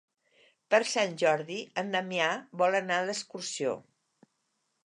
Per 0.73 0.79
Sant 0.91 1.13
Jordi 1.23 1.59
en 1.83 1.93
Damià 1.97 2.31
vol 2.63 2.79
anar 2.81 3.01
d'excursió. 3.11 3.77